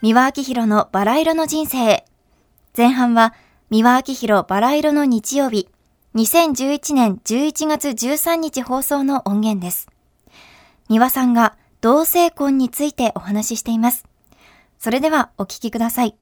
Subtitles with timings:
[0.00, 2.04] 三輪明宏のバラ色の人生。
[2.76, 3.34] 前半は、
[3.68, 5.68] 三輪明宏バラ色の日曜日、
[6.14, 9.88] 2011年11月13日放送の音源です。
[10.88, 14.04] 三輪さんが同性婚についてお話ししています。
[14.78, 16.16] それではお聞きください。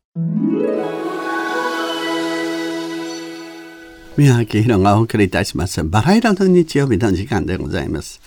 [4.17, 5.85] 宮脇宏がお送りいたします。
[5.85, 8.23] バラ色の日曜日の時間でございます。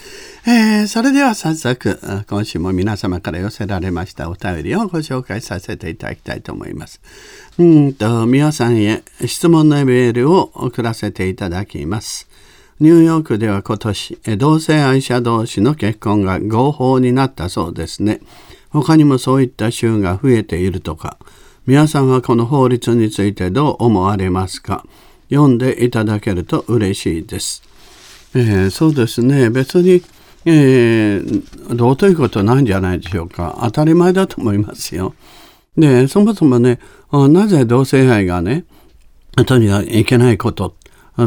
[0.46, 2.00] えー、それでは早速、
[2.30, 7.02] 今週も皆様から寄せられましたお便りをご紹介させていただきたいと思います。
[7.58, 12.30] うんと、皆さんへ質問のメールを送らせていただきます。
[12.80, 18.22] ニューヨークでは今年、同性愛者同士の結婚が合法になったそうですね。
[18.70, 21.18] 他にもそういった州が増えているとか、
[21.66, 24.86] 皆さんはこの法律についてどう思われますか？
[25.30, 27.64] 読んでいただけると嬉しいです。
[28.36, 30.04] えー、そうですね別に、
[30.46, 35.14] えー、どうということないんじゃないでしょうか当たり前だと思いますよ。
[35.78, 36.80] でそもそもね
[37.12, 38.66] なぜ同性愛がね
[39.48, 40.76] とにかくいけないこと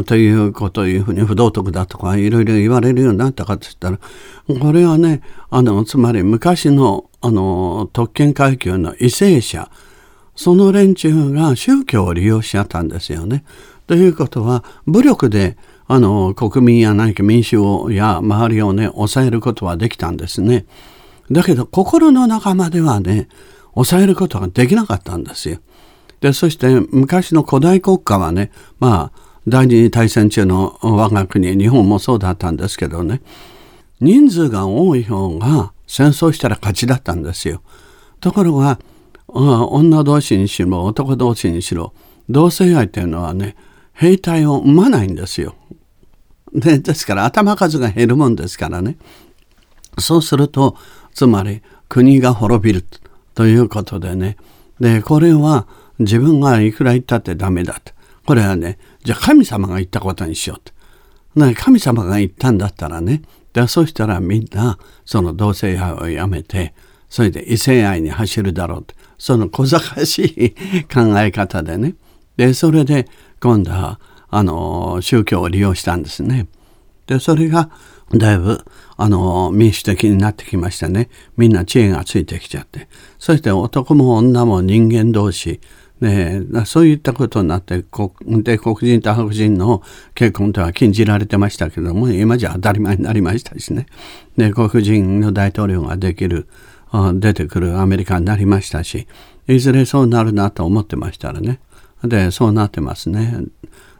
[0.05, 3.99] というこというふうに不道徳だとかいろいろ言われるようになったかといったら
[4.47, 9.69] これはねあのつまり昔のあの特権階級の為政者
[10.35, 13.45] その連中が宗教を利用しちゃったんですよね。
[13.87, 20.65] ということは武力であの国民や何か民主をや周りをね抑えることはできたんですね。
[21.31, 23.27] だけど心の中まではね
[23.73, 25.59] 抑えることができなかったんですよ。
[26.21, 33.21] でそして昔の古代国家はねまあ第二次大戦中の我が国日本もそうだったんですけどね
[33.99, 37.61] 人数が多い方が戦争したら勝ちだったんですよ。
[38.21, 38.79] ところが
[39.27, 41.93] 女同士にしろ男同士にしろ
[42.29, 43.55] 同性愛というのはね
[43.93, 45.55] 兵隊を生まないんですよ。
[46.53, 48.97] でですから頭数が減るもんですからね。
[49.99, 50.75] そうすると
[51.13, 52.85] つまり国が滅びる
[53.33, 54.37] ということでね。
[54.79, 55.67] でこれは
[55.99, 57.93] 自分がいくら言ったってダメだと。
[58.25, 60.73] これはねじゃあ神様が言ったことにしようと。
[61.55, 63.21] 神様が言ったんだったらね。
[63.53, 66.73] でそしたらみんなその同性愛をやめて
[67.09, 68.95] それで異性愛に走るだろうと。
[69.17, 70.51] その小賢しい
[70.85, 71.95] 考え方でね。
[72.35, 73.07] でそれで
[73.43, 73.99] 今度は
[74.29, 76.47] あの宗教を利用したんですね。
[77.07, 77.69] でそれが
[78.13, 78.63] だいぶ
[78.95, 81.09] あの民主的になってきましたね。
[81.35, 82.87] みんな知恵がついてきちゃって。
[83.19, 85.59] そして男も女も人間同士。
[85.99, 87.83] ね、そういったことになってで
[88.57, 89.81] 黒人と白人の
[90.15, 93.85] 結婚とは禁じられてましたけども今じゃ当たり前になりましたしね。
[94.37, 96.47] で黒人の大統領ができる
[97.15, 99.07] 出てくるアメリカになりましたし
[99.47, 101.59] いずれそうなるなと思ってましたらね。
[102.03, 103.45] でそうなってますね。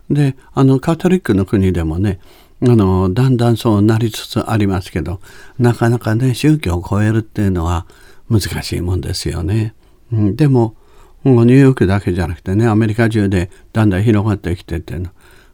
[0.09, 2.19] であのカトリックの国でもね
[2.61, 5.19] あのだんだんそうなりつつありますけど
[5.59, 7.85] なかなかね宗教を超えるっていうのは
[8.29, 9.73] 難しいもんですよね。
[10.11, 10.75] うん、でも
[11.23, 14.95] ニューヨークだけじゃなくてねアメリカ中でだんだん広がってきてて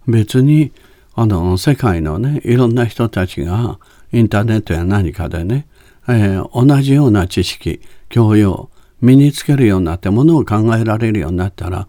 [0.08, 0.72] 別に
[1.14, 3.80] あの世界のねいろんな人たちが
[4.12, 5.68] インターネットや何かでね、
[6.08, 8.70] えー、同じような知識教養
[9.02, 11.88] 身につけるようになってものを考えられるようになったら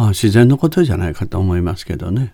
[0.00, 2.32] あ自然のことじゃないかと思いますけどね。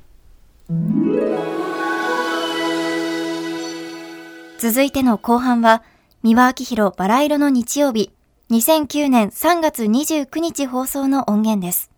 [4.58, 5.82] 続いての後半は
[6.22, 8.12] 三輪明宏バラ色の日曜日
[8.50, 11.90] 2009年3月29日放送の音源です。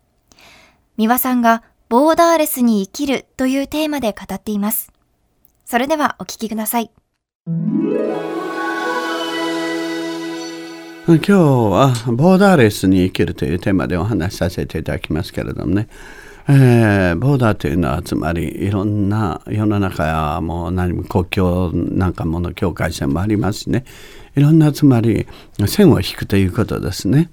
[0.97, 4.93] 三輪さんがボーダーレスに生きるというテーマで語っています。
[5.65, 6.93] それではお聞きください。
[11.09, 15.87] 今日はボーダーレスに生きるというテーマでお話しさせていただきますけれどもね、
[16.49, 23.85] えー、ボーダーというのはつまりいろんな世の中はもう何も国境なんかもの境界線もありますしね
[24.35, 25.29] いろんなつまり
[25.69, 27.31] 線を引くということですね。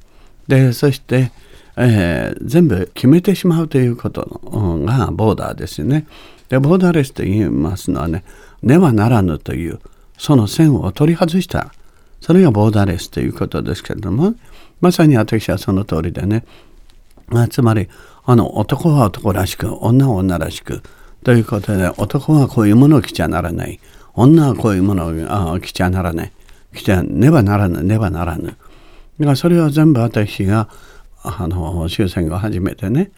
[0.47, 1.31] でそして、
[1.75, 6.05] えー、全部決めてしまうということがボーダーですよね。
[6.47, 8.23] でボーダーレスと言いますのはね
[8.61, 9.79] ねはならぬという
[10.19, 11.73] その線を取り外した
[12.23, 14.34] それがボーダーレスということですけれども
[14.79, 16.46] まさに私はその通りでね、
[17.28, 17.90] まあ、つまり
[18.23, 20.81] あの男は男らしく女は女らしく
[21.25, 23.79] ということで男はこういうものを着ちゃならない。
[24.14, 25.08] 女はこういうもの
[25.52, 26.31] を着ちゃならない。
[26.73, 28.46] 着ちゃねばならぬねばならぬ。
[28.46, 28.58] だか
[29.20, 30.70] らそれは全部私が
[31.23, 33.11] あの終戦後初めてね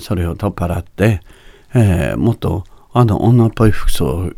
[0.00, 1.20] それを取っ払って、
[1.74, 4.30] えー、もっとあの女っぽい服装を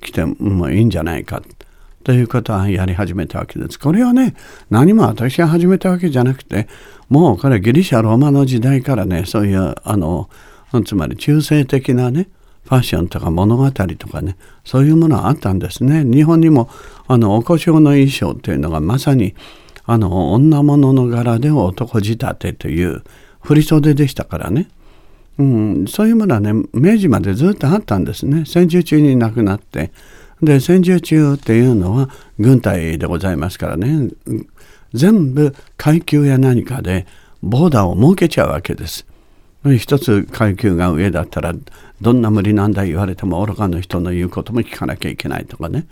[0.00, 1.42] 着てもいいんじゃないか。
[2.04, 3.78] ということはやり始めたわけです。
[3.78, 4.34] これはね、
[4.70, 6.68] 何も私が始めたわけじゃなくて、
[7.08, 10.28] もうこれギリシャ・ローマの時代からね、そういう、あの、
[10.84, 12.28] つまり中性的なね、
[12.64, 16.04] ファッションとか物語とかね、そういうものはあったんですね。
[16.04, 16.68] 日本にも、
[17.06, 19.34] あの、お故障の衣装っていうのがまさに、
[19.90, 23.02] あの女物の柄で男仕立てという
[23.40, 24.68] 振袖でしたからね、
[25.36, 29.90] うん、そういうものはね明治までずっとあったんですね戦時中になくなって
[30.42, 32.08] で戦時中っていうのは
[32.38, 34.10] 軍隊でございますからね。
[34.92, 37.06] 全部階級や何かで
[37.42, 39.06] ボーダーを設けちゃうわけです。
[39.78, 41.54] 一つ階級が上だったら
[42.00, 45.86] どんな無理なんだ言われても愚かな人の言うことも聞かなきゃいけないとかね。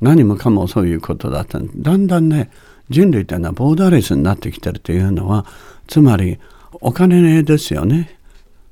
[0.00, 2.50] 何もかもそういうことだっただんだんね
[2.90, 5.46] 人類というのはボーダーレスになってきてるというのは
[5.86, 6.38] つまり
[6.80, 8.18] お金ですよね。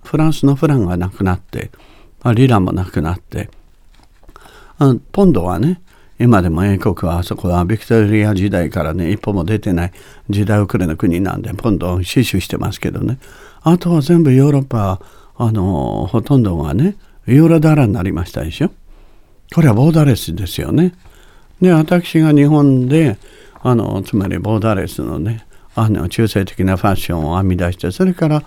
[0.03, 1.71] フランスのフランがなくなって
[2.35, 3.49] リラもなくなって
[5.13, 5.81] ポンドはね
[6.19, 9.93] 今でも英国はあそこはビクトリア時代からね一歩も出てない
[10.31, 13.19] 時代遅れの国なんでポンドを死守してますけどね。
[13.63, 15.01] あとは全部ヨーロッパ
[15.37, 16.97] あのほとんどがね
[17.27, 18.71] ユーロダラになりましたでしょ。
[19.55, 20.95] これはボーダレスですよね。
[21.61, 23.19] で私が日本で
[23.61, 28.43] あのつまりボーダレスのねあの中性的なファッションを編み出してそれから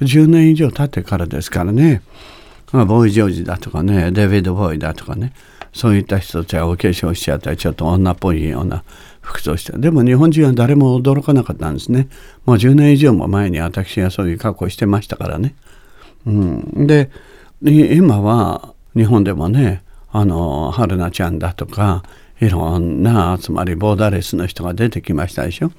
[0.00, 2.02] 10年以上経ってからですからね。
[2.72, 5.32] ボーイ・ジョージだとかねデビッド・ボーイだとかね。
[5.74, 8.84] そういった人たちはお化粧しちゃったりちょっと女っぽいような
[9.20, 12.08] 服装してでも日本人は誰も驚かなかったんですね。
[12.46, 15.54] もう10年以上も前に私がそういう格好してましたからね、
[16.26, 17.10] うん、で
[17.62, 19.82] 今は日本でもね
[20.12, 22.04] あの春菜ちゃんだとか
[22.40, 25.72] いろんなつまりボーダーレスの人が出てきましたでしょ。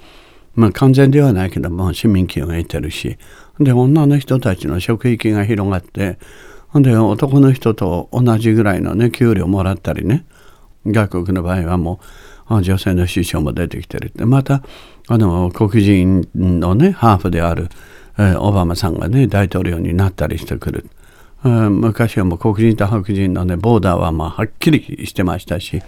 [0.56, 3.18] まあ完全ではないけども市民権を得てるし。
[3.59, 6.18] で女の人たちの職域が広がって
[6.75, 10.25] ほんで男の人と同じぐらいのね給料もらったりね。
[10.86, 12.01] 外国の場合はも
[12.50, 14.25] う女性の首相も出てきてるって。
[14.25, 14.62] また
[15.07, 17.69] あの黒人のねハーフである、
[18.18, 20.89] えー、オバマさんがね大統領になったりしてくる、
[21.45, 25.81] えー、昔はもう黒人と白人のねボーダーはまあはっきりしてましたし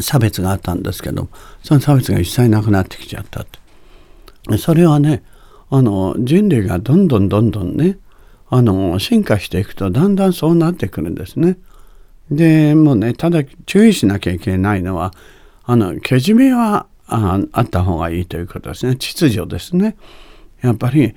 [0.00, 1.28] 差別があったんですけど
[1.62, 5.22] その差別が一切なくなってきちゃったってそれはね
[5.70, 8.00] あの人類がどんどんどんどんね
[8.50, 11.56] あの進化していくとだんだんそうなってくるんですね。
[12.30, 15.12] でもうねただ注意しなきゃいけないのは
[15.64, 19.96] あのけじめはああった方がいいということですね秩序ですね。
[20.62, 21.14] やっぱり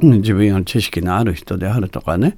[0.00, 2.36] 自分の知識のある人であるとかね、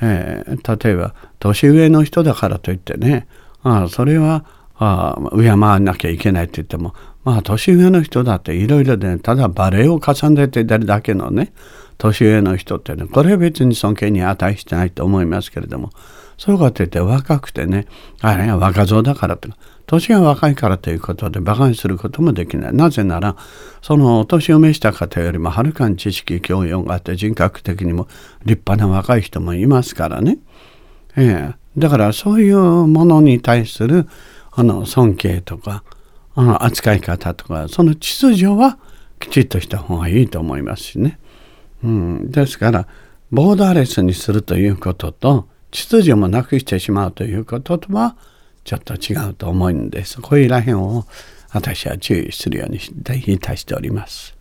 [0.00, 3.26] えー、例えば年上の人だからといってね
[3.62, 4.44] あそれは
[4.76, 6.94] あ敬わなきゃいけないって言っても
[7.24, 11.52] まあ年上の人だっていろいろでただバレエを重ねてるだけのね
[11.98, 15.90] 年上の人ってねこれは別に尊敬に値してないと思いますけれども
[16.38, 17.86] そうかといって若くてね
[18.20, 19.56] あれは若造だからとか
[19.88, 22.74] 年が若いからということで馬鹿にすることもできない。
[22.74, 23.36] なぜなら
[23.80, 28.06] そのお年を召した方よりもはるかに知識教養があって人格的にも
[28.44, 30.38] 立派な若い人もいますからね、
[31.16, 34.06] ええ、だからそういうものに対する
[34.52, 35.84] あの尊敬とか
[36.34, 38.78] あの扱い方とかその秩序は
[39.18, 41.18] きちっとした方がいいと思いますしね。
[41.82, 42.88] うん、ですから
[43.30, 48.16] ボーダーレスにするということと秩序もなくしてしまうということとは
[48.64, 50.20] ちょっと違うと思うんです。
[50.20, 51.04] こういうらへんを
[51.52, 52.78] 私は注意するように
[53.26, 54.36] いたしております。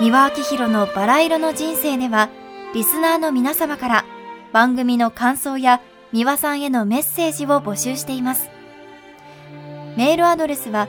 [0.00, 2.28] 三輪明宏のバラ色の人生では
[2.74, 4.04] リスナーの皆様から
[4.52, 5.80] 番組の感想や
[6.12, 8.48] 三輪さんへのメッセージを募集しています。
[9.96, 10.88] メールアドレスは